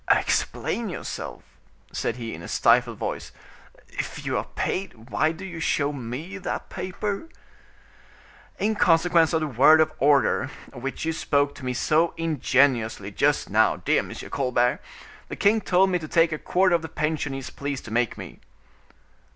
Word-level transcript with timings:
"Explain 0.09 0.89
yourself," 0.89 1.43
said 1.91 2.15
he, 2.15 2.33
in 2.33 2.41
a 2.41 2.47
stifled 2.47 2.97
voice—"if 2.97 4.25
you 4.25 4.35
are 4.35 4.47
paid 4.55 5.11
why 5.11 5.31
do 5.31 5.45
you 5.45 5.59
show 5.59 5.93
me 5.93 6.39
that 6.39 6.69
paper?" 6.71 7.29
"In 8.57 8.73
consequence 8.73 9.31
of 9.31 9.41
the 9.41 9.45
word 9.47 9.79
of 9.79 9.91
order 9.99 10.49
of 10.73 10.81
which 10.81 11.05
you 11.05 11.13
spoke 11.13 11.53
to 11.53 11.63
me 11.63 11.75
so 11.75 12.15
ingeniously 12.17 13.11
just 13.11 13.51
now, 13.51 13.75
dear 13.75 13.99
M. 13.99 14.11
Colbert; 14.31 14.81
the 15.27 15.35
king 15.35 15.61
told 15.61 15.91
me 15.91 15.99
to 15.99 16.07
take 16.07 16.31
a 16.31 16.39
quarter 16.39 16.73
of 16.73 16.81
the 16.81 16.89
pension 16.89 17.33
he 17.33 17.37
is 17.37 17.51
pleased 17.51 17.85
to 17.85 17.91
make 17.91 18.17
me." 18.17 18.39